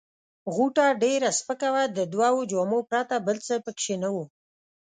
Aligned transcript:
غوټه 0.55 0.87
ډېره 1.03 1.29
سپکه 1.39 1.69
وه، 1.73 1.83
د 1.97 1.99
دوو 2.13 2.39
جامو 2.51 2.79
پرته 2.89 3.15
بل 3.27 3.37
څه 3.47 3.53
پکښې 3.65 3.95
نه 4.03 4.09
وه. 4.15 4.25